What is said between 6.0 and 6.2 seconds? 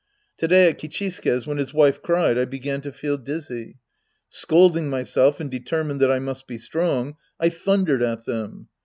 I